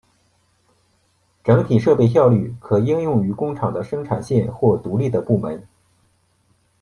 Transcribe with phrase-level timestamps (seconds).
[1.43, 5.67] 整体设备效率可应用于工厂的生产线或独立的部门。